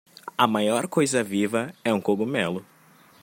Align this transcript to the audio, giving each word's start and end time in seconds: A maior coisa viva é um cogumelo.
A 0.43 0.47
maior 0.47 0.87
coisa 0.87 1.23
viva 1.23 1.71
é 1.85 1.93
um 1.93 2.01
cogumelo. 2.01 2.65